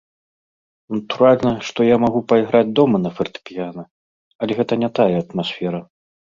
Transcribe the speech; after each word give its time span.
Натуральна, 0.95 1.51
што 1.67 1.79
я 1.89 1.97
магу 2.05 2.19
пайграць 2.33 2.63
дома 2.81 2.97
на 3.05 3.11
фартэпіяна, 3.21 3.81
але 4.43 4.51
гэта 4.63 4.81
не 4.85 4.89
тая 5.01 5.11
атмасфера. 5.23 5.79